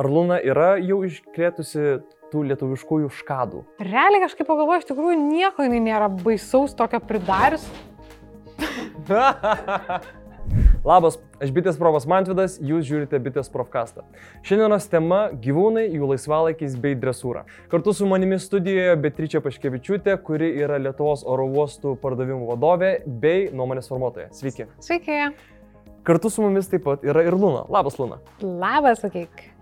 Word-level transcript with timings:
Ar 0.00 0.06
Luna 0.08 0.38
yra 0.40 0.78
jau 0.80 1.02
iškrėtusi 1.04 1.98
tų 2.32 2.42
lietuviškųjų 2.48 3.10
škadų? 3.18 3.58
Realiai 3.84 4.22
kažkaip 4.22 4.46
pagalvoju, 4.48 4.80
iš 4.80 4.86
tikrųjų 4.88 5.16
nieko 5.26 5.66
jinai 5.66 5.80
nėra 5.84 6.06
baisaus 6.22 6.72
tokio 6.78 7.02
pridarius. 7.04 7.66
Labas, 10.88 11.18
aš 11.36 11.52
Bitės 11.52 11.76
Provas 11.76 12.08
Mantvidas, 12.08 12.56
jūs 12.64 12.88
žiūrite 12.88 13.20
Bitės 13.20 13.52
Profkastą. 13.52 14.06
Šiandienos 14.40 14.88
tema- 14.88 15.20
gyvūnai, 15.44 15.84
jų 15.92 16.14
laisvalaikis 16.14 16.80
bei 16.80 16.96
dresūra. 16.96 17.44
Kartu 17.68 17.92
su 17.92 18.08
manimi 18.08 18.40
studijoje 18.40 18.96
Beatričia 19.04 19.44
Paškevičiūtė, 19.44 20.16
kuri 20.24 20.54
yra 20.64 20.80
Lietuvos 20.80 21.28
oro 21.28 21.44
uostų 21.44 21.98
pardavimų 22.00 22.48
vadovė 22.54 22.94
bei 23.04 23.50
nuomonės 23.52 23.92
formuotoja. 23.92 24.32
Sveiki. 24.32 24.70
Sveiki. 24.80 25.22
Kartu 26.08 26.32
su 26.32 26.40
mumis 26.40 26.72
taip 26.72 26.88
pat 26.88 27.04
yra 27.04 27.28
ir 27.28 27.36
Luna. 27.36 27.66
Labas, 27.68 28.00
Luna. 28.00 28.22
Labas, 28.40 29.04
sakyk. 29.04 29.59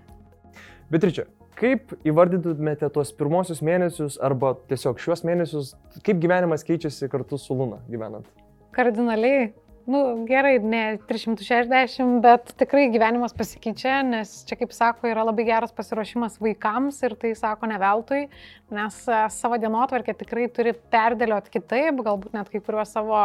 Beatričia, 0.88 1.26
kaip 1.60 1.90
įvardytumėte 2.08 2.88
tuos 2.94 3.10
pirmosius 3.12 3.58
mėnesius 3.60 4.14
arba 4.24 4.54
tiesiog 4.70 5.00
šiuos 5.02 5.20
mėnesius, 5.28 5.74
kaip 6.06 6.20
gyvenimas 6.22 6.64
keičiasi 6.64 7.10
kartu 7.12 7.36
su 7.36 7.56
Luna 7.58 7.82
gyvenant? 7.92 8.24
Kardinaliai 8.72 9.50
nu, 9.88 10.00
gerai, 10.28 10.54
ne 10.64 10.80
360, 11.10 12.22
bet 12.24 12.54
tikrai 12.60 12.86
gyvenimas 12.92 13.36
pasikeičia, 13.36 13.98
nes 14.04 14.32
čia, 14.48 14.56
kaip 14.60 14.72
sako, 14.76 15.10
yra 15.12 15.26
labai 15.28 15.44
geras 15.48 15.76
pasiruošimas 15.76 16.40
vaikams 16.44 17.02
ir 17.04 17.18
tai 17.20 17.34
sako 17.36 17.68
ne 17.68 17.76
veltui, 17.80 18.26
nes 18.72 18.98
e, 19.04 19.20
savo 19.32 19.60
dienotvarkę 19.60 20.16
tikrai 20.24 20.48
turi 20.52 20.72
perdėlioti 20.92 21.52
kitaip, 21.56 22.00
galbūt 22.04 22.36
net 22.36 22.48
kai 22.52 22.60
kuriuos 22.64 22.96
savo 22.96 23.22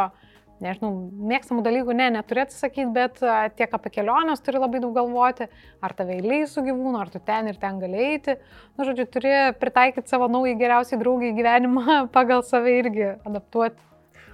nežinau, 0.61 0.91
mėgstamų 1.31 1.63
dalykų, 1.65 1.95
ne, 1.97 2.09
neturėtų 2.17 2.55
sakyti, 2.55 2.89
bet 2.93 3.21
tiek 3.57 3.73
apie 3.77 3.91
keliones 3.93 4.43
turi 4.43 4.61
labai 4.61 4.81
daug 4.83 4.93
galvoti, 4.95 5.47
ar 5.83 5.95
tave 5.97 6.17
eiliai 6.19 6.45
su 6.49 6.63
gyvūnu, 6.65 6.97
ar 6.99 7.09
tu 7.13 7.21
ten 7.23 7.49
ir 7.51 7.57
ten 7.61 7.79
gali 7.81 8.03
eiti. 8.11 8.37
Nu, 8.77 8.85
žodžiu, 8.87 9.07
turi 9.15 9.33
pritaikyti 9.59 10.11
savo 10.11 10.29
naują 10.31 10.57
geriausiai 10.59 11.01
draugį 11.01 11.33
gyvenimą 11.39 11.97
pagal 12.17 12.45
save 12.47 12.77
irgi 12.83 13.09
adaptuoti. 13.15 13.81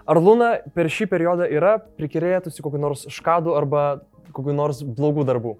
Ar 0.09 0.17
Luna 0.17 0.55
per 0.73 0.89
šį 0.89 1.05
periodą 1.11 1.45
yra 1.53 1.77
prikirėjusi 1.77 2.63
kokiu 2.65 2.81
nors 2.81 3.05
škadu 3.13 3.53
arba 3.53 4.01
kokiu 4.33 4.55
nors 4.57 4.81
blogų 4.81 5.25
darbų? 5.29 5.57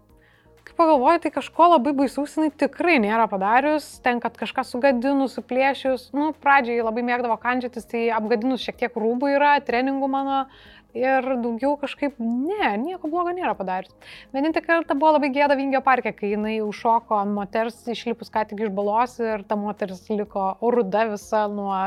Kai 0.69 0.77
pagalvoju, 0.77 1.19
tai 1.23 1.31
kažko 1.33 1.67
labai 1.73 1.95
baisaus 1.97 2.35
jinai 2.37 2.51
tikrai 2.53 2.99
nėra 3.01 3.25
padarius, 3.31 3.87
ten, 4.05 4.19
kad 4.21 4.35
kažką 4.37 4.61
sugadinus, 4.67 5.33
suplėšius, 5.39 6.09
nu, 6.13 6.29
pradžiai 6.43 6.83
labai 6.85 7.01
mėgdavo 7.07 7.39
kandžiotis, 7.41 7.87
tai 7.89 8.03
apgadinus 8.13 8.61
šiek 8.61 8.77
tiek 8.77 8.99
rūbų 9.01 9.33
yra, 9.33 9.55
treningų 9.65 10.11
mano 10.13 10.43
ir 10.93 11.25
daugiau 11.41 11.73
kažkaip, 11.81 12.21
ne, 12.21 12.69
nieko 12.81 13.09
blogo 13.09 13.33
nėra 13.33 13.55
padarius. 13.57 13.93
Vienintelį 14.33 14.65
kartą 14.67 14.97
buvo 14.97 15.15
labai 15.17 15.31
gėda 15.33 15.57
Vingio 15.57 15.81
parke, 15.85 16.13
kai 16.13 16.33
jinai 16.35 16.59
užšoko 16.65 17.17
ant 17.17 17.33
moters 17.33 17.81
išlipus 17.89 18.29
ką 18.33 18.45
tik 18.49 18.65
iš 18.67 18.73
balos 18.73 19.17
ir 19.21 19.45
ta 19.49 19.57
moteris 19.57 20.05
liko 20.13 20.51
ruda 20.61 21.07
visa 21.13 21.47
nuo 21.49 21.77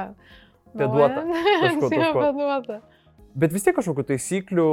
Pėduota. 0.73 1.23
Taško. 1.83 2.23
Pėduota. 2.23 2.81
Bet 3.33 3.53
vis 3.55 3.65
tiek 3.65 3.73
kažkokių 3.73 4.05
taisyklių, 4.11 4.67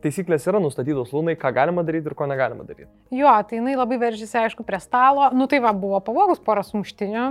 taisyklės 0.00 0.46
yra 0.48 0.60
nustatytos 0.62 1.10
lunai, 1.12 1.34
ką 1.36 1.50
galima 1.52 1.82
daryti 1.84 2.08
ir 2.08 2.14
ko 2.16 2.24
negalima 2.28 2.64
daryti. 2.64 2.88
Jo, 3.12 3.34
tai 3.44 3.58
jinai 3.58 3.74
labai 3.76 3.98
veržėsi, 4.00 4.38
aišku, 4.40 4.64
prie 4.64 4.80
stalo. 4.80 5.28
Nu 5.36 5.44
tai 5.50 5.60
va, 5.60 5.74
buvo 5.76 6.00
pavogus 6.04 6.40
poras 6.40 6.72
muštinių, 6.72 7.26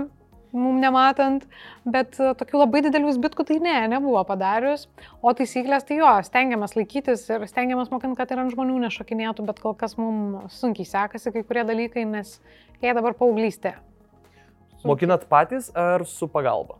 mum 0.54 0.78
nematant, 0.78 1.48
bet 1.90 2.14
e, 2.22 2.30
tokių 2.38 2.62
labai 2.62 2.84
didelių 2.86 3.16
zbitkų 3.16 3.48
tai 3.50 3.58
ne, 3.64 3.74
nebuvo 3.96 4.22
padarius. 4.28 4.86
O 5.18 5.34
taisyklės 5.34 5.88
tai 5.88 5.98
jo, 5.98 6.12
stengiamės 6.28 6.78
laikytis 6.78 7.26
ir 7.34 7.48
stengiamės 7.50 7.90
mokint, 7.90 8.14
kad 8.18 8.30
ir 8.30 8.44
ant 8.44 8.54
žmonių 8.54 8.78
nešokinėtų, 8.86 9.46
bet 9.50 9.58
kol 9.64 9.74
kas 9.78 9.98
mums 9.98 10.54
sunkiai 10.60 10.86
sekasi 10.86 11.34
kai 11.34 11.42
kurie 11.42 11.66
dalykai, 11.66 12.06
nes 12.14 12.38
jie 12.78 12.94
dabar 12.94 13.18
paauglystė. 13.18 13.74
Sunkiai. 14.78 14.92
Mokinat 14.92 15.26
patys 15.26 15.72
ar 15.74 16.06
su 16.06 16.30
pagalba? 16.30 16.78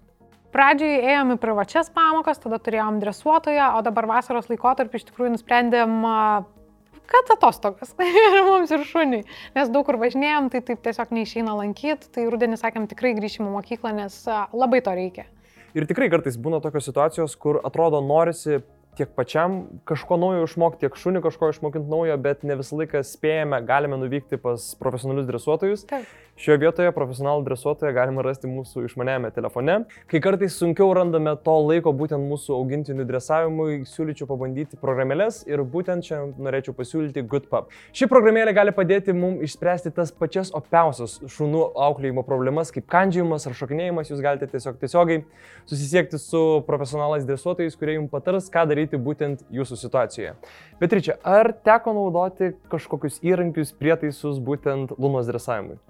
Pradžiai 0.55 1.01
ėjom 1.13 1.35
į 1.35 1.39
privačias 1.43 1.91
pamokas, 1.95 2.39
tada 2.43 2.59
turėjom 2.63 3.01
dresuotoją, 3.03 3.73
o 3.77 3.83
dabar 3.85 4.07
vasaros 4.09 4.49
laikotarpį 4.53 5.01
iš 5.01 5.09
tikrųjų 5.11 5.35
nusprendėm, 5.35 5.97
kad 7.11 7.33
atostogas 7.35 7.95
ir 8.07 8.39
mums 8.47 8.73
ir 8.75 8.85
šuniai. 8.89 9.27
Mes 9.57 9.73
daug 9.75 9.87
kur 9.89 9.99
važinėjom, 10.01 10.51
tai 10.55 10.63
taip 10.67 10.83
tiesiog 10.87 11.13
neišeina 11.17 11.57
lankyti, 11.61 12.11
tai 12.15 12.29
rudenį 12.31 12.61
sakėm 12.63 12.89
tikrai 12.91 13.15
grįšim 13.19 13.49
į 13.49 13.57
mokyklą, 13.59 13.95
nes 13.99 14.23
labai 14.55 14.83
to 14.87 14.95
reikia. 14.97 15.27
Ir 15.77 15.85
tikrai 15.85 16.09
kartais 16.09 16.39
būna 16.41 16.63
tokios 16.65 16.87
situacijos, 16.89 17.35
kur 17.37 17.61
atrodo 17.67 18.01
norisi 18.01 18.63
tiek 18.97 19.11
pačiam 19.17 19.59
kažko 19.89 20.19
naujo 20.21 20.47
išmokti, 20.47 20.85
tiek 20.85 21.01
šunį 21.01 21.23
kažko 21.25 21.51
išmokinti 21.53 21.93
naujo, 21.93 22.17
bet 22.23 22.47
ne 22.49 22.57
visą 22.59 22.81
laiką 22.81 23.03
spėjame, 23.07 23.61
galime 23.69 23.99
nuvykti 24.01 24.41
pas 24.41 24.71
profesionalius 24.81 25.29
dresuotojus. 25.29 25.85
Taip. 25.91 26.09
Šioje 26.37 26.61
vietoje 26.61 26.91
profesionalų 26.93 27.47
dresuotoją 27.47 27.95
galima 27.97 28.21
rasti 28.21 28.45
mūsų 28.45 28.83
išmanėjame 28.85 29.31
telefone. 29.33 29.79
Kai 30.05 30.19
kartais 30.21 30.53
sunkiau 30.61 30.91
randame 30.93 31.33
to 31.41 31.55
laiko 31.65 31.95
būtent 31.97 32.21
mūsų 32.29 32.53
augintinių 32.59 33.07
dresavimui, 33.09 33.79
siūlyčiau 33.89 34.29
pabandyti 34.29 34.77
programėlės 34.77 35.39
ir 35.49 35.63
būtent 35.65 36.05
čia 36.05 36.19
norėčiau 36.37 36.75
pasiūlyti 36.77 37.25
GoodPub. 37.25 37.73
Ši 37.97 38.09
programėlė 38.13 38.53
gali 38.53 38.75
padėti 38.77 39.15
mums 39.17 39.47
išspręsti 39.49 39.95
tas 39.97 40.13
pačias 40.13 40.53
opiausias 40.53 41.17
šunų 41.39 41.71
auklėjimo 41.87 42.27
problemas, 42.29 42.69
kaip 42.75 42.85
kandžiojimas 42.93 43.49
ar 43.49 43.57
šokinėjimas. 43.57 44.13
Jūs 44.13 44.21
galite 44.21 44.51
tiesiog 44.53 44.77
tiesiogiai 44.85 45.25
susisiekti 45.65 46.21
su 46.21 46.45
profesionalais 46.69 47.25
dresuotojais, 47.25 47.81
kurie 47.81 47.97
jums 47.97 48.13
patars, 48.13 48.53
ką 48.53 48.69
daryti 48.69 48.86
būtent 48.95 49.43
jūsų 49.51 49.81
situacijoje. 49.81 50.37
Beatričia, 50.79 51.19
ar 51.27 51.51
teko 51.67 51.97
naudoti 51.97 52.53
kažkokius 52.71 53.19
įrankius, 53.27 53.75
prietaisus 53.75 54.39
būtent 54.39 54.95
lunos 54.95 55.27
dresavimui? 55.27 55.81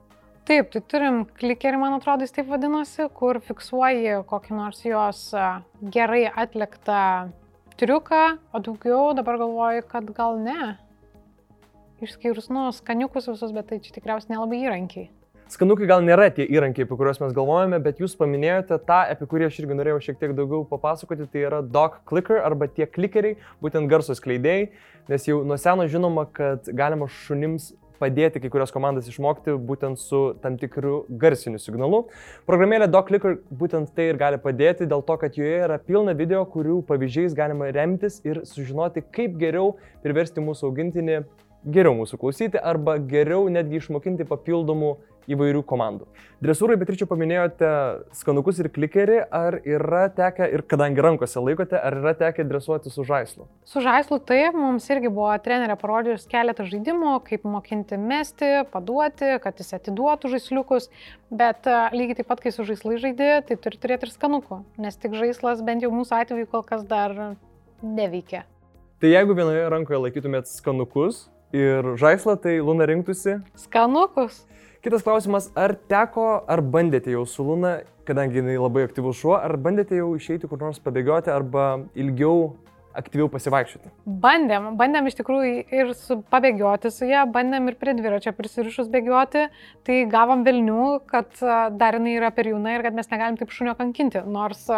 Taip, 0.46 0.70
tai 0.72 0.80
turim 0.80 1.24
klikerį, 1.36 1.76
man 1.82 1.98
atrodo, 1.98 2.24
jis 2.24 2.32
taip 2.32 2.48
vadinosi, 2.48 3.10
kur 3.12 3.42
fiksuoji 3.44 4.22
kokį 4.30 4.54
nors 4.56 4.80
jos 4.86 5.22
gerai 5.92 6.22
atliktą 6.30 7.32
triuką, 7.76 8.38
o 8.54 8.62
daugiau 8.62 9.12
dabar 9.18 9.36
galvoju, 9.42 9.84
kad 9.90 10.08
gal 10.16 10.40
ne. 10.40 10.76
Išskyrus, 12.00 12.48
nu, 12.48 12.70
skaniukus 12.72 13.28
visus, 13.28 13.52
bet 13.52 13.68
tai 13.68 13.82
čia 13.82 13.92
tikriausiai 13.98 14.36
nelabai 14.36 14.62
įrankiai. 14.62 15.10
Skanukai 15.46 15.86
gal 15.86 16.00
nėra 16.02 16.24
tie 16.34 16.42
įrankiai, 16.42 16.82
apie 16.88 16.96
kuriuos 16.98 17.20
mes 17.22 17.34
galvojame, 17.34 17.78
bet 17.78 18.00
jūs 18.02 18.16
paminėjote 18.18 18.80
tą, 18.82 18.96
apie 19.12 19.28
kurį 19.30 19.46
aš 19.46 19.60
irgi 19.62 19.76
norėjau 19.78 20.00
šiek 20.02 20.18
tiek 20.18 20.32
daugiau 20.34 20.64
papasakoti, 20.66 21.28
tai 21.30 21.44
yra 21.46 21.60
dog 21.62 22.00
clicker 22.10 22.40
arba 22.42 22.66
tie 22.66 22.88
klikeriai, 22.90 23.36
būtent 23.62 23.86
garso 23.86 24.16
skleidėjai, 24.18 24.64
nes 25.06 25.28
jau 25.30 25.38
nuo 25.46 25.54
seno 25.62 25.86
žinoma, 25.86 26.26
kad 26.34 26.66
galima 26.66 27.06
šunims 27.22 27.70
padėti 28.02 28.42
kai 28.42 28.50
kurias 28.50 28.74
komandas 28.74 29.06
išmokti 29.06 29.54
būtent 29.70 30.02
su 30.02 30.34
tam 30.42 30.58
tikru 30.58 31.04
garsiniu 31.22 31.62
signalu. 31.62 32.02
Programėlė 32.50 32.90
DocClicker 32.90 33.38
būtent 33.46 33.94
tai 33.94 34.10
ir 34.10 34.18
gali 34.18 34.42
padėti 34.42 34.90
dėl 34.90 35.06
to, 35.06 35.14
kad 35.22 35.38
joje 35.38 35.62
yra 35.70 35.78
pilna 35.78 36.18
video, 36.18 36.42
kurių 36.42 36.82
pavyzdžiais 36.90 37.38
galima 37.38 37.70
remtis 37.70 38.18
ir 38.26 38.42
sužinoti, 38.50 39.06
kaip 39.14 39.38
geriau 39.38 39.76
priversti 40.02 40.42
mūsų 40.42 40.72
augintinį 40.72 41.22
geriau 41.66 41.94
mūsų 41.98 42.18
klausyti 42.20 42.58
arba 42.58 42.98
geriau 42.98 43.46
netgi 43.50 43.80
išmokinti 43.80 44.26
papildomų 44.26 44.96
įvairių 45.30 45.62
komandų. 45.66 46.06
Dresūrai, 46.44 46.76
bet 46.76 46.90
ryčiau 46.92 47.08
paminėjote 47.08 47.68
skanukus 48.18 48.58
ir 48.60 48.68
klikerį, 48.72 49.18
ar 49.32 49.56
yra 49.64 50.02
tekę, 50.12 50.48
ir 50.52 50.62
kadangi 50.68 51.00
rankose 51.04 51.40
laikote, 51.40 51.78
ar 51.80 51.96
yra 51.96 52.12
tekę 52.18 52.44
dresuoti 52.44 52.92
su 52.92 53.06
žaislu? 53.08 53.46
Su 53.64 53.80
žaislu 53.84 54.18
taip, 54.28 54.56
mums 54.56 54.84
irgi 54.92 55.08
buvo 55.08 55.30
trenerė 55.42 55.78
parodžius 55.80 56.26
keletą 56.28 56.66
žaidimų, 56.68 57.14
kaip 57.26 57.46
mokinti 57.48 57.96
mesti, 58.00 58.50
paduoti, 58.72 59.36
kad 59.42 59.62
jis 59.62 59.72
atiduotų 59.78 60.34
žaisliukus, 60.34 60.90
bet 61.32 61.68
lygiai 61.96 62.20
taip 62.20 62.28
pat, 62.28 62.44
kai 62.44 62.52
su 62.52 62.66
žaislai 62.68 63.00
žaidži, 63.00 63.30
tai 63.48 63.56
turi 63.56 63.80
turėti 63.80 64.10
ir 64.10 64.12
skanukų, 64.12 64.60
nes 64.84 65.00
tik 65.00 65.16
žaislas 65.16 65.64
bent 65.64 65.86
jau 65.86 65.92
mūsų 65.94 66.20
atveju 66.20 66.50
kol 66.52 66.66
kas 66.68 66.84
dar 66.84 67.16
neveikia. 67.80 68.44
Tai 69.00 69.08
jeigu 69.12 69.34
vienoje 69.36 69.64
rankoje 69.72 69.98
laikytumėt 70.04 70.48
skanukus 70.48 71.26
ir 71.52 71.94
žaislą, 72.00 72.36
tai 72.40 72.58
Luna 72.64 72.86
rinktųsi? 72.88 73.38
Skanukus. 73.60 74.44
Kitas 74.86 75.02
klausimas, 75.02 75.48
ar 75.58 75.72
teko, 75.90 76.24
ar 76.46 76.60
bandėte 76.62 77.10
jau 77.10 77.24
su 77.26 77.42
Luna, 77.42 77.72
kadangi 78.06 78.38
jinai 78.38 78.52
labai 78.54 78.84
aktyvus 78.86 79.18
šuo, 79.18 79.32
ar 79.34 79.56
bandėte 79.58 79.96
jau 79.98 80.12
išeiti 80.14 80.46
kur 80.46 80.60
nors 80.62 80.78
pabėgioti 80.84 81.32
arba 81.34 81.64
ilgiau 81.98 82.52
aktyviau 82.94 83.26
pasivaikščioti? 83.32 83.90
Bandėm, 84.22 84.68
bandėm 84.78 85.08
iš 85.10 85.18
tikrųjų 85.18 85.64
ir 85.74 85.90
su, 85.98 86.20
pabėgioti 86.30 86.94
su 86.94 87.10
ją, 87.10 87.24
bandėm 87.34 87.66
ir 87.72 87.78
prie 87.82 87.96
dviračio 87.98 88.30
prisirišus 88.38 88.86
bėgioti, 88.94 89.48
tai 89.82 89.98
gavom 90.14 90.46
vilnių, 90.46 90.86
kad 91.10 91.34
dar 91.82 91.98
jinai 91.98 92.14
yra 92.20 92.30
per 92.38 92.52
jauna 92.52 92.78
ir 92.78 92.86
kad 92.86 92.94
mes 92.94 93.10
negalim 93.10 93.42
taip 93.42 93.50
šunio 93.58 93.74
kankinti, 93.82 94.22
nors 94.38 94.68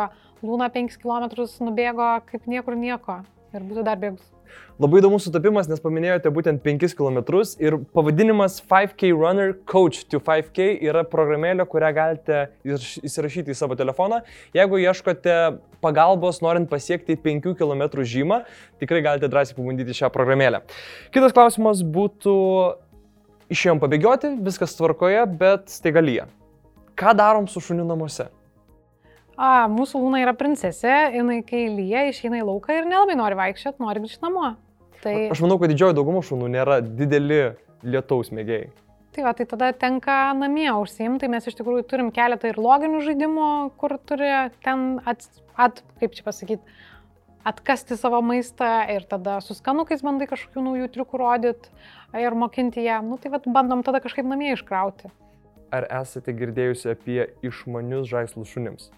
Lūna 0.40 0.72
5 0.72 0.96
km 1.04 1.28
nubėgo 1.69 2.14
kaip 2.32 2.49
niekur 2.49 2.81
nieko 2.81 3.20
ir 3.52 3.61
būtų 3.61 3.84
dar 3.84 4.00
bėgus. 4.00 4.38
Labai 4.78 5.00
įdomus 5.00 5.24
sutapimas, 5.26 5.66
nes 5.70 5.82
paminėjote 5.82 6.30
būtent 6.34 6.62
5 6.62 6.94
km 6.98 7.18
ir 7.58 7.76
pavadinimas 7.96 8.60
5K 8.62 9.10
Runner 9.16 9.54
Coach 9.66 10.04
to 10.06 10.20
5K 10.22 10.68
yra 10.86 11.02
programėlė, 11.08 11.66
kurią 11.66 11.90
galite 11.96 12.44
įsirašyti 12.62 13.50
į 13.50 13.58
savo 13.58 13.74
telefoną. 13.78 14.22
Jeigu 14.54 14.78
ieškote 14.84 15.36
pagalbos 15.82 16.38
norint 16.44 16.70
pasiekti 16.70 17.18
5 17.18 17.52
km 17.58 17.84
žymą, 18.06 18.44
tikrai 18.78 19.02
galite 19.02 19.30
drąsiai 19.30 19.58
pabandyti 19.58 19.98
šią 19.98 20.12
programėlę. 20.14 20.62
Kitas 21.10 21.34
klausimas 21.34 21.82
būtų, 21.82 22.38
išėjom 23.50 23.82
pabėgioti, 23.82 24.36
viskas 24.46 24.78
tvarkoje, 24.78 25.26
bet 25.40 25.72
staiga 25.74 26.04
lyja. 26.04 26.30
Ką 26.98 27.18
darom 27.18 27.50
su 27.50 27.62
šuniu 27.62 27.86
namuose? 27.86 28.30
A, 29.38 29.69
mūsų 29.70 30.00
Lūna 30.02 30.19
yra 30.25 30.35
princesė, 30.35 31.12
jinai 31.14 31.44
kai 31.46 31.69
lyja 31.70 32.08
išeina 32.08 32.40
į 32.40 32.49
lauką 32.49 32.75
ir 32.75 32.88
nelabai 32.90 33.14
nori 33.19 33.38
vaikščioti, 33.38 33.79
nori 33.85 34.02
grįžti 34.02 34.25
namo. 34.26 34.56
Tai... 35.05 35.14
Aš 35.31 35.44
manau, 35.44 35.61
kad 35.62 35.70
didžioji 35.70 35.94
dauguma 35.94 36.25
šunų 36.26 36.49
nėra 36.56 36.81
dideli 36.82 37.52
lietaus 37.87 38.32
mėgėjai. 38.35 38.73
Tai 39.14 39.25
va, 39.29 39.32
tai 39.38 39.46
tada 39.50 39.70
tenka 39.79 40.17
namie 40.35 40.67
užsiimti, 40.75 41.23
tai 41.23 41.31
mes 41.31 41.46
iš 41.46 41.55
tikrųjų 41.58 41.87
turim 41.90 42.11
keletą 42.14 42.50
ir 42.50 42.58
loginių 42.58 43.05
žaidimų, 43.06 43.49
kur 43.79 43.94
turi 44.11 44.29
ten, 44.67 44.85
at, 45.06 45.23
at, 45.55 45.85
kaip 46.02 46.19
čia 46.19 46.26
pasakyti, 46.26 46.76
atkasti 47.46 47.96
savo 47.99 48.19
maistą 48.26 48.69
ir 48.90 49.06
tada 49.06 49.38
su 49.44 49.55
skanukais 49.55 50.02
bandai 50.06 50.26
kažkokių 50.31 50.67
naujų 50.67 50.90
triukų 50.99 51.23
rodyti 51.23 51.70
ir 52.19 52.35
mokinti 52.35 52.85
ją. 52.85 53.00
Nu 53.06 53.23
tai 53.23 53.32
va, 53.32 53.40
bandom 53.46 53.87
tada 53.87 54.02
kažkaip 54.02 54.26
namie 54.26 54.52
iškrauti. 54.58 55.14
Ar 55.70 55.87
esate 56.02 56.35
girdėjusi 56.35 56.90
apie 56.90 57.23
išmanius 57.46 58.11
žaislus 58.11 58.50
šunims? 58.50 58.90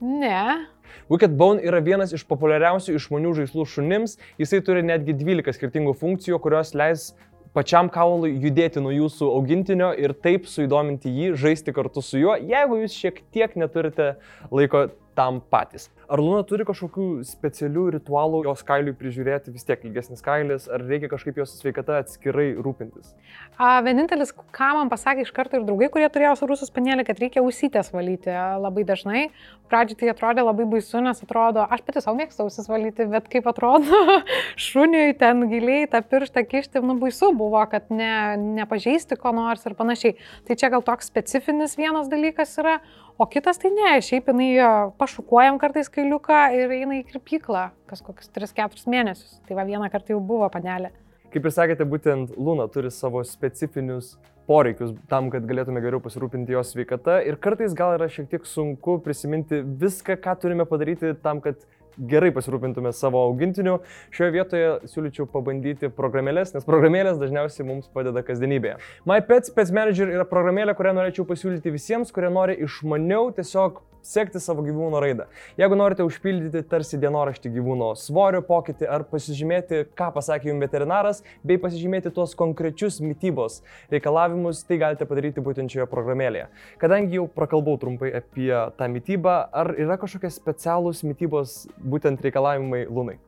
Ne. 0.00 0.66
Wicked 1.10 1.34
Bone 1.36 1.62
yra 1.66 1.80
vienas 1.84 2.12
iš 2.14 2.22
populiariausių 2.28 2.94
išmanių 2.98 3.32
žaislų 3.40 3.64
šunims. 3.66 4.18
Jisai 4.38 4.60
turi 4.64 4.84
netgi 4.86 5.16
12 5.16 5.56
skirtingų 5.56 5.94
funkcijų, 5.98 6.38
kurios 6.42 6.74
leis 6.78 7.10
pačiam 7.56 7.88
kaului 7.90 8.30
judėti 8.38 8.82
nuo 8.84 8.92
jūsų 8.94 9.30
augintinio 9.34 9.90
ir 9.98 10.14
taip 10.14 10.46
suįdominti 10.46 11.10
jį, 11.10 11.32
žaisti 11.40 11.74
kartu 11.74 12.04
su 12.04 12.20
juo, 12.20 12.36
jeigu 12.38 12.82
jūs 12.82 12.94
šiek 12.94 13.22
tiek 13.34 13.56
neturite 13.58 14.12
laiko 14.54 14.88
tam 15.18 15.40
patys. 15.50 15.88
Ar 16.08 16.22
Luna 16.22 16.44
turi 16.46 16.64
kažkokių 16.64 17.24
specialių 17.26 17.84
ritualų 17.98 18.44
jos 18.46 18.62
kailiui 18.64 18.94
prižiūrėti, 18.96 19.50
vis 19.52 19.66
tiek 19.66 19.82
ilgesnis 19.84 20.22
kailis, 20.24 20.68
ar 20.70 20.84
reikia 20.86 21.10
kažkaip 21.10 21.40
jos 21.40 21.56
sveikata 21.58 21.98
atskirai 22.04 22.52
rūpintis? 22.62 23.10
A, 23.58 23.80
vienintelis, 23.84 24.30
ką 24.54 24.70
man 24.78 24.92
pasakė 24.92 25.26
iš 25.26 25.32
karto 25.34 25.58
ir 25.58 25.66
draugai, 25.66 25.90
kurie 25.92 26.06
turėjo 26.14 26.36
su 26.38 26.48
rusų 26.48 26.68
spanelį, 26.70 27.04
kad 27.08 27.20
reikia 27.20 27.42
ausytės 27.42 27.90
valyti 27.92 28.32
labai 28.62 28.86
dažnai. 28.88 29.24
Pradžiai 29.68 29.98
tai 30.00 30.12
atrodė 30.14 30.46
labai 30.46 30.64
baisu, 30.70 31.02
nes 31.04 31.18
atrodo, 31.26 31.66
aš 31.66 31.82
pati 31.84 32.00
savo 32.00 32.16
mėgstu 32.16 32.46
ausis 32.46 32.70
valyti, 32.70 33.04
bet 33.10 33.26
kaip 33.28 33.50
atrodo, 33.50 33.98
šuniui 34.68 35.12
ten 35.20 35.44
giliai 35.50 35.90
tą 35.92 36.00
pirštą 36.06 36.46
kišti, 36.48 36.80
nu 36.80 36.96
baisu 37.02 37.34
buvo, 37.36 37.60
kad 37.68 37.90
ne, 37.92 38.38
nepažeisti 38.62 39.18
ko 39.20 39.34
nors 39.36 39.66
ir 39.68 39.76
panašiai. 39.76 40.16
Tai 40.48 40.56
čia 40.56 40.72
gal 40.72 40.86
toks 40.86 41.10
specifinis 41.12 41.76
vienas 41.76 42.08
dalykas 42.08 42.56
yra, 42.62 42.78
o 43.18 43.26
kitas 43.26 43.58
tai 43.58 43.72
ne, 43.74 43.96
šiaip 44.04 44.30
jinai 44.30 44.52
pašukuojam 45.00 45.58
kartais 45.58 45.90
kailiuką 45.92 46.38
ir 46.56 46.72
eina 46.78 47.00
į 47.00 47.04
kirpyklą 47.10 47.68
kas 47.90 48.02
kokius 48.04 48.30
3-4 48.36 48.88
mėnesius. 48.92 49.38
Tai 49.48 49.58
va 49.58 49.66
vieną 49.68 49.90
kartą 49.92 50.14
jau 50.14 50.22
buvo 50.24 50.48
panelė. 50.52 50.92
Kaip 51.32 51.44
ir 51.44 51.52
sakėte, 51.52 51.84
būtent 51.84 52.36
Luna 52.40 52.68
turi 52.72 52.92
savo 52.94 53.20
specifinius 53.26 54.14
poreikius 54.48 54.94
tam, 55.10 55.28
kad 55.32 55.44
galėtume 55.48 55.82
geriau 55.84 56.00
pasirūpinti 56.00 56.54
jos 56.54 56.72
sveikata 56.72 57.18
ir 57.28 57.36
kartais 57.36 57.74
gal 57.76 57.98
yra 57.98 58.08
šiek 58.08 58.30
tiek 58.30 58.46
sunku 58.48 58.96
prisiminti 59.04 59.60
viską, 59.60 60.16
ką 60.24 60.36
turime 60.40 60.64
padaryti 60.68 61.12
tam, 61.24 61.42
kad 61.44 61.60
gerai 61.98 62.30
pasirūpintume 62.34 62.92
savo 62.96 63.22
augintiniu, 63.26 63.78
šioje 64.14 64.34
vietoje 64.34 64.70
siūlyčiau 64.92 65.28
pabandyti 65.32 65.90
programėlės, 65.94 66.54
nes 66.54 66.68
programėlės 66.68 67.20
dažniausiai 67.20 67.66
mums 67.68 67.90
padeda 67.94 68.22
kasdienybėje. 68.26 68.78
MyPets 69.08 69.54
Pets 69.56 69.74
Manager 69.74 70.14
yra 70.14 70.28
programėlė, 70.28 70.76
kurią 70.78 70.94
norėčiau 70.98 71.26
pasiūlyti 71.28 71.74
visiems, 71.74 72.14
kurie 72.14 72.30
nori 72.32 72.58
išmaniau 72.64 73.32
tiesiog 73.36 73.82
sekti 74.08 74.40
savo 74.40 74.62
gyvūno 74.64 75.00
raidą. 75.02 75.26
Jeigu 75.58 75.76
norite 75.78 76.04
užpildyti 76.06 76.62
tarsi 76.70 76.98
dienoraštį 77.00 77.50
gyvūno 77.56 77.90
svorio 77.98 78.40
pokytį 78.46 78.88
ar 78.88 79.04
pasižymėti, 79.10 79.82
ką 79.98 80.10
pasakė 80.14 80.52
jums 80.52 80.64
veterinaras, 80.64 81.22
bei 81.46 81.58
pasižymėti 81.60 82.12
tuos 82.14 82.34
konkrečius 82.38 83.00
mytybos 83.04 83.60
reikalavimus, 83.92 84.62
tai 84.68 84.80
galite 84.80 85.08
padaryti 85.08 85.44
būtent 85.44 85.72
šioje 85.72 85.88
programėlėje. 85.90 86.48
Kadangi 86.80 87.18
jau 87.18 87.26
prakalbau 87.34 87.76
trumpai 87.80 88.12
apie 88.20 88.52
tą 88.78 88.88
mytybą, 88.92 89.36
ar 89.52 89.74
yra 89.76 89.98
kažkokie 90.00 90.30
specialūs 90.32 91.04
mytybos 91.06 91.60
būtent 91.90 92.22
reikalavimai 92.24 92.84
lunai? 92.86 93.18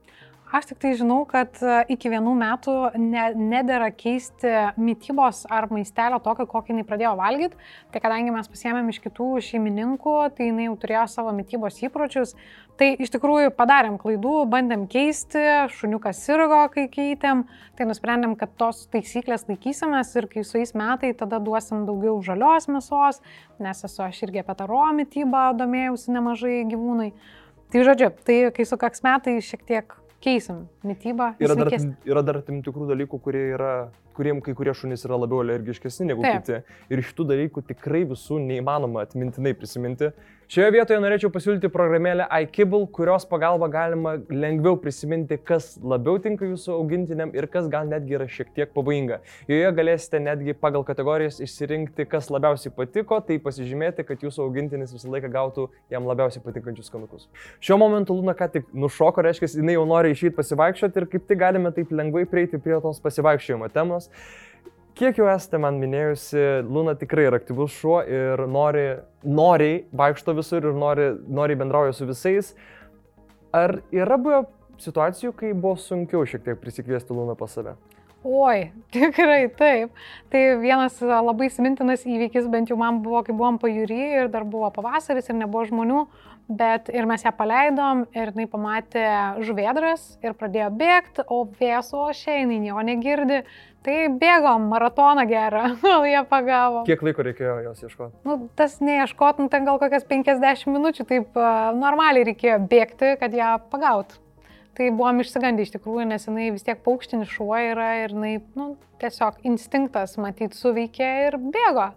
Aš 0.51 0.65
tik 0.67 0.81
tai 0.83 0.89
žinau, 0.99 1.21
kad 1.23 1.61
e, 1.63 1.75
iki 1.93 2.09
vienų 2.11 2.33
metų 2.35 2.73
ne, 2.99 3.21
nedėra 3.39 3.85
keisti 3.95 4.49
mytybos 4.75 5.45
ar 5.47 5.69
maistelio 5.71 6.17
tokio, 6.19 6.43
kokį 6.51 6.73
jinai 6.73 6.83
pradėjo 6.89 7.13
valgyti. 7.15 7.55
Tai 7.93 8.01
kadangi 8.03 8.33
mes 8.35 8.51
pasiemėm 8.51 8.89
iš 8.91 8.99
kitų 9.05 9.29
šeimininkų, 9.47 10.17
tai 10.35 10.49
jinai 10.49 10.65
jau 10.67 10.75
turėjo 10.81 11.05
savo 11.13 11.31
mytybos 11.37 11.79
įpročius. 11.87 12.35
Tai 12.75 12.89
iš 12.99 13.13
tikrųjų 13.15 13.53
padarėm 13.55 13.95
klaidų, 14.01 14.35
bandėm 14.51 14.83
keisti, 14.91 15.39
šuniukas 15.77 16.19
sirgo, 16.19 16.65
kai 16.75 16.89
keitėm. 16.91 17.45
Tai 17.79 17.87
nusprendėm, 17.87 18.35
kad 18.35 18.51
tos 18.59 18.89
taisyklės 18.91 19.47
laikysimės 19.47 20.11
ir 20.19 20.27
kai 20.33 20.43
su 20.43 20.59
jais 20.59 20.75
metai, 20.75 21.13
tada 21.15 21.39
duosim 21.39 21.85
daugiau 21.87 22.19
žalios 22.27 22.67
mėsos, 22.67 23.23
nes 23.63 23.87
esu 23.87 24.03
aš 24.03 24.25
irgi 24.27 24.43
apie 24.43 24.59
taro 24.59 24.83
mytybą 24.99 25.53
domėjausi 25.63 26.11
nemažai 26.11 26.65
gyvūnai. 26.73 27.13
Tai 27.71 27.83
žodžiu, 27.87 28.09
tai 28.27 28.37
kai 28.51 28.65
sukaks 28.67 28.99
metai, 29.05 29.37
šiek 29.39 29.61
tiek 29.63 29.93
keisim 30.21 30.65
mytybą. 30.83 31.29
Yra 31.39 31.55
dar, 31.55 31.71
yra 32.03 32.23
dar 32.27 32.41
tam 32.43 32.57
tikrų 32.65 32.89
dalykų, 32.89 33.19
kurie 33.23 33.45
yra, 33.55 33.71
kuriem 34.17 34.41
kai 34.43 34.55
kurie 34.57 34.75
šunys 34.77 35.05
yra 35.07 35.19
labiau 35.21 35.41
alergiškesni 35.45 36.11
negu 36.11 36.25
Taip. 36.25 36.41
kiti. 36.41 36.77
Ir 36.91 37.03
iš 37.03 37.15
tų 37.17 37.27
dalykų 37.31 37.65
tikrai 37.71 38.03
visų 38.09 38.41
neįmanoma 38.45 39.05
atmintinai 39.07 39.55
prisiminti. 39.57 40.11
Šioje 40.51 40.73
vietoje 40.75 40.99
norėčiau 40.99 41.29
pasiūlyti 41.31 41.69
programėlę 41.71 42.25
iKibble, 42.43 42.83
kurios 42.91 43.23
pagalba 43.23 43.69
galima 43.71 44.17
lengviau 44.27 44.75
prisiminti, 44.75 45.37
kas 45.47 45.77
labiau 45.79 46.17
tinka 46.19 46.43
jūsų 46.43 46.73
augintiniam 46.75 47.29
ir 47.31 47.45
kas 47.47 47.69
gal 47.71 47.85
netgi 47.87 48.17
yra 48.17 48.25
šiek 48.27 48.49
tiek 48.57 48.73
pavojinga. 48.75 49.21
Joje 49.47 49.69
galėsite 49.77 50.19
netgi 50.19 50.51
pagal 50.59 50.83
kategorijas 50.83 51.39
išsirinkti, 51.45 52.03
kas 52.11 52.27
labiausiai 52.35 52.73
patiko, 52.75 53.21
tai 53.23 53.37
pasižymėti, 53.39 54.03
kad 54.09 54.25
jūsų 54.27 54.43
augintinis 54.43 54.91
visą 54.91 55.13
laiką 55.13 55.29
gautų 55.31 55.69
jam 55.93 56.09
labiausiai 56.11 56.43
patinkančius 56.43 56.91
skanukus. 56.91 57.29
Šiuo 57.63 57.79
momentu 57.79 58.19
Luna 58.19 58.35
ką 58.35 58.49
tik 58.57 58.67
nušoko, 58.75 59.23
reiškia, 59.23 59.53
jinai 59.61 59.77
jau 59.77 59.87
nori 59.87 60.11
išeiti 60.11 60.35
pasivaikščioti 60.35 60.99
ir 60.99 61.07
kaip 61.15 61.31
tik 61.31 61.39
galime 61.45 61.71
taip 61.71 61.95
lengvai 61.95 62.25
prieiti 62.27 62.59
prie 62.59 62.75
tos 62.83 62.99
pasivaikščiojimo 62.99 63.71
temos. 63.71 64.00
Kiek 64.97 65.17
jau 65.17 65.29
esate 65.31 65.57
man 65.61 65.77
minėjusi, 65.81 66.41
Luna 66.67 66.93
tikrai 66.99 67.29
yra 67.29 67.39
aktyvus 67.39 67.73
šuo 67.73 68.01
ir 68.03 68.43
nori, 68.51 68.87
noriai 69.23 69.79
vaikšto 69.97 70.35
visur 70.37 70.67
ir 70.67 70.75
nori, 70.77 71.07
noriai 71.31 71.59
bendrauja 71.61 71.95
su 71.95 72.09
visais. 72.09 72.51
Ar 73.55 73.79
yra 73.95 74.19
buvę 74.21 74.43
situacijų, 74.81 75.31
kai 75.37 75.53
buvo 75.55 75.77
sunkiau 75.79 76.27
šiek 76.27 76.43
tiek 76.45 76.59
prisikviesti 76.61 77.15
Luną 77.15 77.37
pas 77.39 77.55
save? 77.55 77.77
Oi, 78.21 78.67
tikrai 78.93 79.47
taip. 79.57 79.95
Tai 80.29 80.41
vienas 80.61 80.99
labai 81.01 81.47
simintinas 81.49 82.03
įvykis 82.05 82.45
bent 82.53 82.69
jau 82.69 82.77
man 82.77 82.99
buvo, 83.01 83.23
kai 83.25 83.33
buvom 83.33 83.57
pajūry 83.61 84.01
ir 84.19 84.29
dar 84.33 84.45
buvo 84.45 84.69
pavasaris 84.75 85.31
ir 85.31 85.39
nebuvo 85.39 85.65
žmonių, 85.71 86.03
bet 86.51 86.91
ir 86.93 87.07
mes 87.09 87.25
ją 87.25 87.31
paleidom 87.33 88.05
ir 88.13 88.29
jinai 88.29 88.45
pamatė 88.51 89.07
žuvėdras 89.41 90.05
ir 90.21 90.37
pradėjo 90.37 90.69
bėgti, 90.77 91.25
o 91.33 91.47
vėso 91.57 92.05
šiandien 92.13 92.67
nieko 92.67 92.85
negirdi. 92.85 93.41
Tai 93.81 93.97
bėgom 94.21 94.67
maratoną 94.69 95.23
gerą, 95.29 95.63
kol 95.81 96.05
jie 96.05 96.21
pagavo. 96.29 96.83
Kiek 96.85 97.01
laiko 97.05 97.25
reikėjo 97.25 97.55
jos 97.65 97.85
ieškoti? 97.87 98.13
Nu, 98.29 98.37
tas 98.57 98.77
neieškot, 98.83 99.41
nu, 99.41 99.49
ten 99.53 99.65
gal 99.65 99.81
kokias 99.81 100.05
50 100.09 100.69
minučių, 100.69 101.05
taip 101.09 101.39
uh, 101.39 101.71
normaliai 101.77 102.27
reikėjo 102.29 102.59
bėgti, 102.69 103.15
kad 103.21 103.33
ją 103.33 103.55
pagaut. 103.73 104.19
Tai 104.77 104.91
buvom 104.95 105.23
išsigandę 105.23 105.65
iš 105.65 105.73
tikrųjų, 105.73 106.05
nes 106.13 106.29
jinai 106.29 106.51
vis 106.53 106.63
tiek 106.63 106.79
paukštinis 106.85 107.33
šuo 107.33 107.57
yra 107.73 107.89
ir 108.05 108.13
jinai, 108.13 108.35
nu, 108.55 108.75
tiesiog 109.01 109.41
instinktas 109.49 110.15
matyt 110.21 110.55
suveikė 110.55 111.09
ir 111.25 111.41
bėgo 111.41 111.89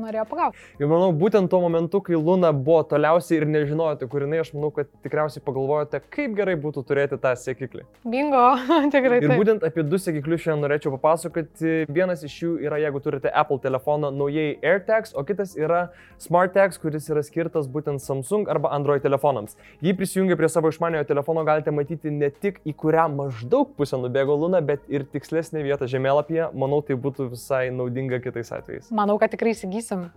norėjo 0.00 0.24
pagauti. 0.30 0.58
Ir 0.80 0.88
manau, 0.90 1.10
būtent 1.16 1.50
tuo 1.52 1.60
momentu, 1.62 2.00
kai 2.04 2.16
Luna 2.18 2.52
buvo 2.56 2.82
toliausiai 2.88 3.40
ir 3.40 3.46
nežinojote, 3.50 4.08
kur 4.10 4.24
jinai, 4.24 4.40
aš 4.42 4.52
manau, 4.56 4.70
kad 4.74 4.88
tikriausiai 5.04 5.44
pagalvojote, 5.44 6.02
kaip 6.12 6.36
gerai 6.38 6.56
būtų 6.60 6.84
turėti 6.88 7.18
tą 7.22 7.34
sėkiklį. 7.38 7.84
Bingo, 8.08 8.44
tikrai. 8.94 9.20
Ir 9.22 9.28
taip. 9.28 9.36
būtent 9.40 9.66
apie 9.66 9.84
du 9.86 10.00
sėkiklius 10.00 10.44
šiandien 10.44 10.66
norėčiau 10.66 10.94
papasakoti. 10.96 11.74
Vienas 11.92 12.24
iš 12.26 12.38
jų 12.42 12.52
yra, 12.66 12.80
jeigu 12.82 13.02
turite 13.04 13.32
Apple 13.32 13.60
telefoną, 13.62 14.12
naujai 14.14 14.56
AirTags, 14.58 15.14
o 15.18 15.24
kitas 15.28 15.54
yra 15.58 15.84
SmartTags, 16.22 16.80
kuris 16.82 17.08
yra 17.12 17.24
skirtas 17.26 17.68
būtent 17.70 18.02
Samsung 18.02 18.50
arba 18.52 18.72
Android 18.76 19.04
telefonams. 19.04 19.56
Jį 19.84 19.94
prisijungę 19.98 20.38
prie 20.40 20.50
savo 20.52 20.72
išmaniojo 20.72 21.06
telefono 21.08 21.44
galite 21.46 21.74
matyti 21.74 22.12
ne 22.14 22.30
tik 22.32 22.60
į 22.68 22.74
kurią 22.78 23.08
maždaug 23.12 23.74
pusę 23.78 24.00
nubėgo 24.00 24.36
Luna, 24.38 24.62
bet 24.64 24.84
ir 24.92 25.04
tikslesnė 25.12 25.64
vieta 25.66 25.88
žemėlapyje. 25.90 26.50
Manau, 26.58 26.80
tai 26.86 26.96
būtų 26.98 27.28
visai 27.32 27.64
naudinga 27.74 28.20
kitais 28.24 28.52
atvejais. 28.54 28.90
Manau, 28.94 29.18
kad 29.20 29.32
tikrai 29.34 29.54
įsigysite 29.56 29.81
bandysim. 29.82 30.10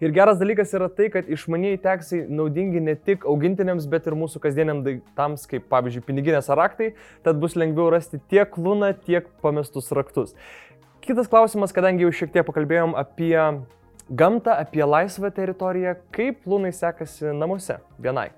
Ir 0.00 0.12
geras 0.12 0.38
dalykas 0.38 0.72
yra 0.76 0.88
tai, 0.92 1.08
kad 1.12 1.28
išmaniai 1.28 1.78
teksai 1.80 2.26
naudingi 2.28 2.80
ne 2.80 2.94
tik 2.94 3.24
augintiniams, 3.24 3.86
bet 3.88 4.06
ir 4.06 4.16
mūsų 4.16 4.40
kasdieniam 4.40 4.82
daiktams, 4.84 5.46
kaip 5.48 5.68
pavyzdžiui 5.72 6.04
piniginės 6.04 6.50
raktai, 6.52 6.94
tad 7.24 7.40
bus 7.40 7.56
lengviau 7.56 7.90
rasti 7.92 8.20
tiek 8.28 8.56
luną, 8.56 8.92
tiek 9.06 9.28
pamestus 9.40 9.90
raktus. 9.92 10.34
Kitas 11.00 11.28
klausimas, 11.32 11.72
kadangi 11.72 12.04
jau 12.04 12.12
šiek 12.12 12.32
tiek 12.32 12.44
pakalbėjom 12.44 12.92
apie 12.96 13.36
gamtą, 14.10 14.58
apie 14.58 14.84
laisvą 14.84 15.32
teritoriją, 15.32 15.96
kaip 16.12 16.44
lunai 16.44 16.74
sekasi 16.76 17.32
namuose 17.32 17.80
vienai? 17.98 18.30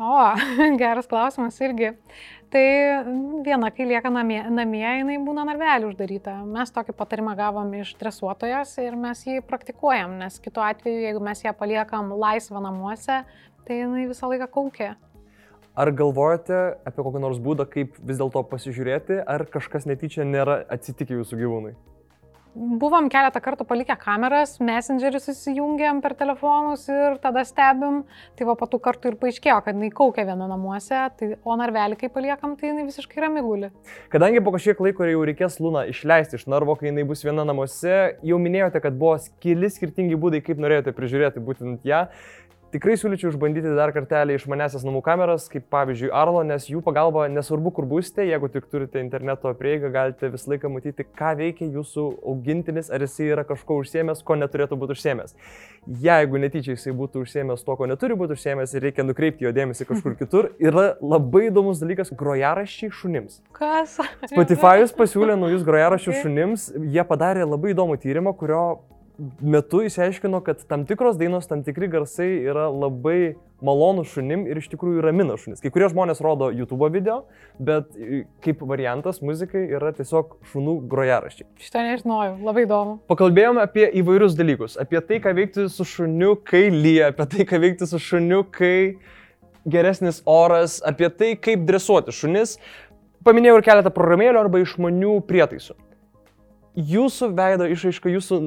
O, 0.00 0.12
geras 0.80 1.06
klausimas 1.06 1.58
irgi. 1.60 1.92
Tai 2.50 2.62
viena, 3.44 3.68
kai 3.70 3.84
lieka 3.86 4.10
namie, 4.10 4.40
namie, 4.50 4.82
jinai 4.82 5.18
būna 5.22 5.44
narvelį 5.46 5.90
uždaryta. 5.90 6.38
Mes 6.48 6.72
tokį 6.74 6.94
patarimą 6.96 7.36
gavom 7.38 7.68
iš 7.78 7.92
dresuotojas 8.00 8.72
ir 8.82 8.96
mes 8.98 9.20
jį 9.28 9.44
praktikuojam, 9.46 10.16
nes 10.22 10.40
kitu 10.42 10.64
atveju, 10.64 11.04
jeigu 11.04 11.22
mes 11.22 11.44
ją 11.44 11.52
paliekam 11.58 12.10
laisvą 12.16 12.64
namuose, 12.64 13.20
tai 13.68 13.78
jinai 13.82 14.08
visą 14.08 14.32
laiką 14.32 14.48
kaukia. 14.56 14.96
Ar 15.78 15.92
galvojate 15.94 16.58
apie 16.88 17.04
kokį 17.04 17.22
nors 17.22 17.38
būdą, 17.38 17.68
kaip 17.70 18.00
vis 18.00 18.18
dėlto 18.18 18.42
pasižiūrėti, 18.50 19.20
ar 19.22 19.46
kažkas 19.52 19.86
netyčia 19.86 20.26
nėra 20.26 20.62
atsitikę 20.74 21.20
jūsų 21.20 21.44
gyvūnui? 21.44 21.76
Buvom 22.54 23.06
keletą 23.06 23.38
kartų 23.44 23.62
palikę 23.68 23.94
kameras, 24.00 24.56
messengerį 24.58 25.20
susijungiam 25.22 26.00
per 26.02 26.16
telefonus 26.18 26.88
ir 26.90 27.20
tada 27.22 27.44
stebim. 27.46 28.00
Tai 28.34 28.48
va, 28.48 28.56
po 28.58 28.66
tų 28.66 28.80
kartų 28.82 29.12
ir 29.12 29.18
paaiškėjo, 29.20 29.60
kad 29.62 29.78
jinai 29.78 29.92
kaukia 29.94 30.24
viena 30.26 30.48
namuose, 30.50 30.98
tai, 31.20 31.28
o 31.46 31.56
narvelį 31.60 32.00
kai 32.00 32.10
paliekam, 32.10 32.56
tai 32.58 32.72
jinai 32.72 32.88
visiškai 32.88 33.22
ramiguli. 33.22 33.70
Kadangi 34.10 34.42
po 34.42 34.56
kažkiek 34.56 34.82
laiko 34.82 35.06
jau 35.06 35.22
reikės 35.30 35.60
Lūną 35.62 35.86
išleisti 35.92 36.40
iš 36.40 36.48
narvo, 36.50 36.74
kai 36.80 36.90
jinai 36.90 37.06
bus 37.06 37.22
viena 37.22 37.46
namuose, 37.46 37.96
jau 38.26 38.42
minėjote, 38.42 38.82
kad 38.82 38.98
buvo 38.98 39.14
keli 39.44 39.70
skirtingi 39.70 40.18
būdai, 40.18 40.42
kaip 40.42 40.58
norėjote 40.58 40.96
prižiūrėti 40.96 41.44
būtent 41.46 41.86
ją. 41.86 42.08
Tikrai 42.70 42.94
siūlyčiau 42.94 43.32
išbandyti 43.32 43.72
dar 43.74 43.90
kartelį 43.90 44.36
išmanesias 44.38 44.84
namų 44.86 45.00
kameras, 45.02 45.48
kaip 45.50 45.64
pavyzdžiui 45.74 46.12
Arlo, 46.14 46.44
nes 46.46 46.68
jų 46.70 46.78
pagalba 46.86 47.24
nesvarbu, 47.26 47.72
kur 47.74 47.86
būsite, 47.90 48.22
jeigu 48.28 48.46
tik 48.54 48.68
turite 48.70 49.00
interneto 49.02 49.50
prieigą, 49.58 49.88
galite 49.90 50.30
visą 50.30 50.52
laiką 50.52 50.70
matyti, 50.70 51.02
ką 51.18 51.32
veikia 51.40 51.66
jūsų 51.66 52.04
augintinis, 52.30 52.92
ar 52.94 53.02
jisai 53.02 53.26
yra 53.32 53.42
kažko 53.48 53.80
užsiemęs, 53.82 54.22
ko 54.22 54.36
neturėtų 54.38 54.78
būti 54.78 54.94
užsiemęs. 54.94 55.34
Jeigu 56.04 56.38
netyčia 56.44 56.76
jisai 56.76 56.94
būtų 56.94 57.24
užsiemęs 57.24 57.66
to, 57.66 57.74
ko 57.74 57.90
neturi 57.90 58.14
būti 58.20 58.38
užsiemęs 58.38 58.76
ir 58.76 58.86
reikia 58.86 59.06
nukreipti 59.08 59.48
jo 59.48 59.54
dėmesį 59.56 59.88
kažkur 59.90 60.14
kitur, 60.22 60.52
yra 60.62 60.92
labai 61.02 61.48
įdomus 61.48 61.82
dalykas- 61.82 62.14
grojaraščiai 62.22 62.94
šunims. 62.94 63.42
Kas? 63.50 63.98
Spotify'us 64.30 64.94
pasiūlė 64.94 65.34
naujus 65.42 65.66
grojaraščius 65.66 66.22
šunims, 66.22 66.70
jie 66.78 67.02
padarė 67.02 67.50
labai 67.50 67.74
įdomų 67.74 67.98
tyrimą, 67.98 68.36
kurio 68.38 68.62
metu 69.40 69.82
įsiaiškino, 69.84 70.40
kad 70.44 70.62
tam 70.68 70.86
tikros 70.88 71.18
dainos, 71.20 71.48
tam 71.50 71.62
tikri 71.66 71.88
garsai 71.92 72.28
yra 72.48 72.68
labai 72.72 73.36
malonų 73.64 74.06
šunim 74.08 74.46
ir 74.48 74.60
iš 74.60 74.70
tikrųjų 74.72 75.02
ramina 75.04 75.36
šunis. 75.40 75.60
Kai 75.60 75.72
kurie 75.74 75.90
žmonės 75.92 76.22
rodo 76.24 76.48
YouTube 76.54 76.88
video, 76.94 77.18
bet 77.60 77.92
kaip 78.44 78.62
variantas 78.68 79.20
muzikai 79.24 79.66
yra 79.76 79.92
tiesiog 79.96 80.38
šunų 80.52 80.76
grojaraščiai. 80.90 81.48
Šitą 81.60 81.84
nežinojau, 81.90 82.38
labai 82.46 82.64
įdomu. 82.64 82.96
Pakalbėjome 83.10 83.64
apie 83.64 83.84
įvairius 84.00 84.38
dalykus. 84.38 84.78
Apie 84.80 85.02
tai, 85.04 85.20
ką 85.20 85.34
veikti 85.36 85.68
su 85.72 85.86
šuniu, 85.88 86.34
kai 86.46 86.68
lyja, 86.72 87.12
apie 87.12 87.28
tai, 87.34 87.48
ką 87.50 87.60
veikti 87.66 87.90
su 87.90 88.00
šuniu, 88.00 88.46
kai 88.56 88.96
geresnis 89.68 90.22
oras, 90.24 90.80
apie 90.86 91.12
tai, 91.12 91.34
kaip 91.36 91.68
dresuoti 91.68 92.16
šunis. 92.16 92.56
Paminėjau 93.26 93.60
ir 93.60 93.66
keletą 93.66 93.92
programėlių 93.92 94.40
arba 94.40 94.64
išmanių 94.64 95.18
prietaisų 95.28 95.76
jūsų 96.76 97.30
veido 97.36 97.66
išaiška, 97.70 98.12
jūsų 98.14 98.38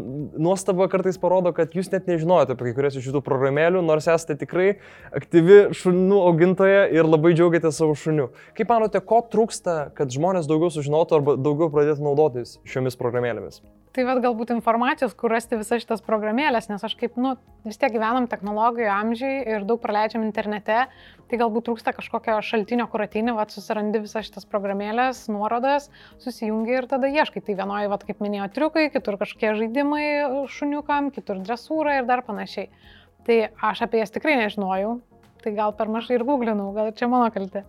nuostaba 0.41 0.87
kartais 0.91 1.19
parodo, 1.21 1.53
kad 1.55 1.75
jūs 1.75 1.91
net 1.93 2.07
nežinojote 2.09 2.55
apie 2.55 2.69
kai 2.69 2.75
kurias 2.77 2.97
iš 2.97 3.09
šitų 3.09 3.23
programėlių, 3.25 3.83
nors 3.85 4.07
esate 4.11 4.37
tikrai 4.39 4.77
aktyvi 5.15 5.75
šunų 5.77 6.23
augintoja 6.29 6.87
ir 6.93 7.09
labai 7.09 7.35
džiaugiatės 7.35 7.81
savo 7.81 7.97
šuniu. 7.99 8.31
Kaip 8.57 8.71
manote, 8.71 9.03
ko 9.03 9.23
trūksta, 9.27 9.93
kad 9.97 10.13
žmonės 10.13 10.49
daugiau 10.49 10.71
sužinotų 10.73 11.19
arba 11.19 11.37
daugiau 11.39 11.71
pradėtų 11.73 12.05
naudotis 12.07 12.59
šiomis 12.67 12.99
programėlėmis? 12.99 13.63
Tai 13.93 14.07
vad 14.07 14.23
galbūt 14.23 14.49
informacijos, 14.55 15.11
kur 15.13 15.29
rasti 15.29 15.53
visas 15.59 15.83
šitas 15.83 15.99
programėlės, 16.01 16.65
nes 16.65 16.81
aš 16.81 16.95
kaip, 16.97 17.13
nu, 17.21 17.35
vis 17.61 17.77
tiek 17.77 17.91
gyvenam 17.93 18.25
technologijų 18.25 18.87
amžiai 18.89 19.43
ir 19.45 19.67
daug 19.69 19.77
praleidžiam 19.83 20.23
internete, 20.25 20.79
tai 21.29 21.37
galbūt 21.37 21.67
trūksta 21.67 21.93
kažkokio 21.93 22.39
šaltinio, 22.41 22.87
kur 22.89 23.03
ateini, 23.05 23.35
vad 23.37 23.53
susirandi 23.53 24.01
visas 24.01 24.25
šitas 24.25 24.49
programėlės, 24.49 25.27
nuorodas, 25.29 25.91
susijungi 26.25 26.73
ir 26.73 26.89
tada 26.89 27.11
ieškai. 27.13 27.45
Tai 27.45 27.57
vienoje, 27.61 27.91
vad 27.93 28.07
kaip 28.07 28.25
minėjo, 28.25 28.49
triukai, 28.57 28.87
kitur 28.95 29.19
kažkokie 29.21 29.53
žaidimai 29.61 30.07
šuniukam, 30.55 31.13
kitur 31.13 31.45
dresūra 31.45 31.99
ir 31.99 32.09
dar 32.09 32.25
panašiai. 32.25 32.71
Tai 33.29 33.39
aš 33.69 33.85
apie 33.85 34.01
jas 34.01 34.15
tikrai 34.17 34.39
nežinojau, 34.41 34.97
tai 35.45 35.53
gal 35.53 35.77
per 35.77 35.93
mažai 35.93 36.17
ir 36.17 36.25
googlinau, 36.25 36.71
gal 36.73 36.89
čia 36.97 37.13
mano 37.13 37.29
kaltė. 37.29 37.67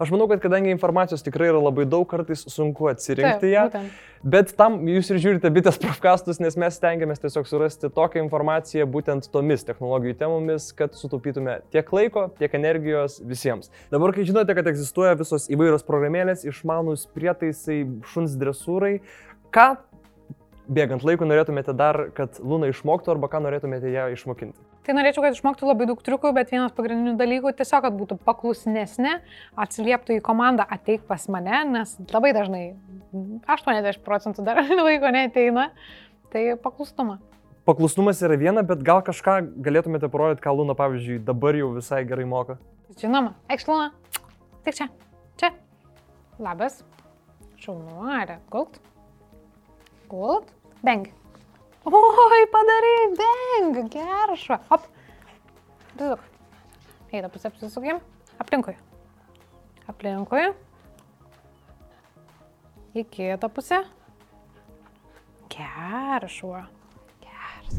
Aš 0.00 0.12
manau, 0.14 0.28
kad 0.30 0.42
kadangi 0.42 0.72
informacijos 0.74 1.24
tikrai 1.26 1.50
yra 1.52 1.60
labai 1.62 1.86
daug, 1.88 2.06
kartais 2.10 2.46
sunku 2.50 2.88
atsirinkti 2.90 3.46
Taip, 3.46 3.52
ją. 3.52 3.66
būtent. 3.68 3.98
Bet 4.20 4.52
tam 4.58 4.74
jūs 4.84 5.08
ir 5.14 5.20
žiūrite 5.22 5.48
bitės 5.54 5.78
profkastus, 5.80 6.42
nes 6.44 6.58
mes 6.60 6.76
stengiamės 6.76 7.22
tiesiog 7.22 7.46
surasti 7.48 7.88
tokią 7.96 8.20
informaciją 8.26 8.84
būtent 8.92 9.30
tomis 9.32 9.64
technologijų 9.64 10.18
temomis, 10.20 10.70
kad 10.76 10.92
sutaupytume 10.98 11.60
tiek 11.72 11.88
laiko, 11.96 12.26
tiek 12.36 12.56
energijos 12.58 13.16
visiems. 13.24 13.72
Dabar, 13.92 14.12
kai 14.12 14.26
žinote, 14.28 14.52
kad 14.58 14.68
egzistuoja 14.68 15.16
visos 15.16 15.48
įvairios 15.48 15.86
programėlės, 15.88 16.44
išmanus 16.48 17.06
prietaisai, 17.16 17.86
šuns 18.12 18.36
dresūrai, 18.40 18.98
ką 19.54 19.70
bėgant 20.70 21.04
laiku 21.06 21.26
norėtumėte 21.26 21.74
dar, 21.76 22.08
kad 22.16 22.38
Luna 22.42 22.70
išmoktų 22.70 23.12
arba 23.14 23.30
ką 23.32 23.40
norėtumėte 23.44 23.90
ją 23.90 24.06
išmokinti? 24.14 24.58
Tai 24.86 24.94
norėčiau, 24.96 25.24
kad 25.24 25.36
išmoktų 25.36 25.68
labai 25.68 25.88
daug 25.90 26.02
triukų, 26.06 26.32
bet 26.36 26.52
vienas 26.54 26.74
pagrindinių 26.76 27.16
dalykų 27.20 27.52
tiesiog, 27.58 27.82
kad 27.86 27.96
būtų 27.98 28.18
paklusnesnė, 28.26 29.16
atsilieptų 29.60 30.18
į 30.18 30.22
komandą 30.24 30.66
ateik 30.76 31.04
pas 31.10 31.26
mane, 31.32 31.64
nes 31.74 31.96
labai 32.12 32.32
dažnai 32.36 32.62
80 33.50 34.04
procentų 34.06 34.46
dar 34.46 34.62
laiko 34.86 35.10
neteina. 35.14 35.70
Tai 36.30 36.44
paklustumą. 36.62 37.18
Paklusnumas 37.66 38.22
yra 38.22 38.36
viena, 38.38 38.62
bet 38.66 38.84
gal 38.86 39.02
kažką 39.04 39.40
galėtumėte 39.66 40.08
parodyti, 40.10 40.44
ką 40.44 40.54
Luna, 40.56 40.76
pavyzdžiui, 40.78 41.18
dabar 41.26 41.58
jau 41.58 41.72
visai 41.74 42.04
gerai 42.08 42.24
moka. 42.30 42.56
Žinoma, 42.98 43.34
eikš 43.50 43.66
Luna. 43.68 43.90
Tik 44.64 44.78
čia. 44.78 44.86
Čia. 45.40 45.50
Labas. 46.40 46.80
Šaunuolė. 47.60 48.38
Gult. 48.52 48.78
Gult. 50.10 50.54
Beng. 50.80 51.04
Oi, 51.84 52.44
padarai, 52.52 52.98
beng, 53.18 53.88
geras 53.92 54.40
šuo. 54.40 54.56
Hop. 54.70 54.86
Duduk. 55.98 56.20
Eina 57.12 57.28
pusę 57.28 57.48
apsisukim. 57.48 58.00
Aplinkui. 58.40 58.76
Aplinkui. 59.90 60.46
Į 62.96 63.04
kitą 63.12 63.50
pusę. 63.52 63.82
Geras 65.52 66.32
šuo. 66.32 66.62
Geras. 67.26 67.76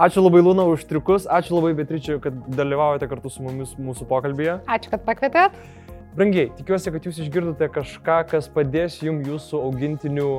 Ačiū 0.00 0.24
labai 0.24 0.40
Luna 0.40 0.64
už 0.64 0.86
triukus, 0.88 1.26
ačiū 1.28 1.58
labai 1.58 1.74
Beatričiai, 1.76 2.22
kad 2.24 2.32
dalyvaujate 2.56 3.10
kartu 3.10 3.28
su 3.28 3.44
mumis 3.44 3.76
mūsų 3.76 4.08
pokalbėje. 4.08 4.56
Ačiū, 4.64 4.94
kad 4.94 5.04
pakvietėt. 5.04 5.58
Brangiai, 6.16 6.48
tikiuosi, 6.56 6.90
kad 6.94 7.04
jūs 7.04 7.20
išgirdote 7.20 7.68
kažką, 7.70 8.16
kas 8.32 8.48
padės 8.50 8.96
jums 9.04 9.28
jūsų 9.28 9.60
augintinių 9.68 10.30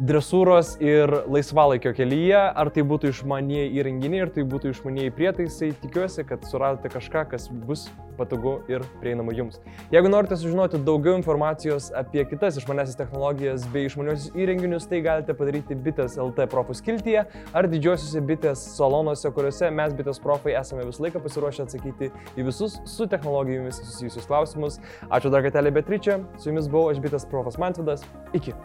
dresūros 0.00 0.76
ir 0.82 1.10
laisvalaikio 1.30 1.92
kelyje, 1.96 2.38
ar 2.38 2.70
tai 2.72 2.84
būtų 2.88 3.12
išmanieji 3.12 3.74
įrenginiai, 3.80 4.24
ar 4.26 4.32
tai 4.32 4.44
būtų 4.48 4.72
išmanieji 4.72 5.12
prietaisai. 5.16 5.72
Tikiuosi, 5.82 6.24
kad 6.28 6.46
suradote 6.48 6.90
kažką, 6.92 7.26
kas 7.32 7.48
bus 7.52 7.88
patogu 8.16 8.58
ir 8.70 8.84
prieinama 9.00 9.34
jums. 9.36 9.58
Jeigu 9.92 10.10
norite 10.12 10.36
sužinoti 10.36 10.80
daugiau 10.84 11.16
informacijos 11.18 11.90
apie 11.96 12.24
kitas 12.28 12.58
išmanesis 12.60 12.98
technologijas 12.98 13.64
bei 13.72 13.86
išmaniosius 13.88 14.36
įrenginius, 14.38 14.88
tai 14.88 15.02
galite 15.04 15.36
padaryti 15.36 15.76
bitės 15.76 16.18
LT 16.20 16.48
profų 16.52 16.76
skiltyje 16.78 17.24
ar 17.56 17.68
didžiosiuose 17.72 18.24
bitės 18.28 18.64
salonuose, 18.76 19.32
kuriuose 19.32 19.72
mes 19.74 19.96
bitės 19.96 20.20
profai 20.22 20.56
esame 20.60 20.86
visą 20.88 21.06
laiką 21.06 21.24
pasiruošę 21.24 21.66
atsakyti 21.66 22.12
į 22.36 22.46
visus 22.48 22.78
su 22.88 23.08
technologijomis 23.08 23.82
susijusius 23.82 24.28
klausimus. 24.28 24.80
Ačiū 25.08 25.32
dar 25.32 25.44
kartelį 25.44 25.76
Beatričia, 25.80 26.22
su 26.38 26.52
jumis 26.52 26.70
buvau 26.72 26.92
aš 26.92 27.02
bitės 27.04 27.28
profas 27.28 27.60
Mantvidas. 27.60 28.06
Iki. 28.36 28.56